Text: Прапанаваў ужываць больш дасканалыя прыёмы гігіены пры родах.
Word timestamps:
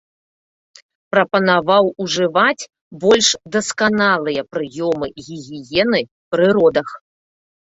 Прапанаваў 1.15 1.85
ужываць 2.05 2.63
больш 3.05 3.27
дасканалыя 3.57 4.41
прыёмы 4.57 5.07
гігіены 5.29 6.01
пры 6.33 6.47
родах. 6.61 6.89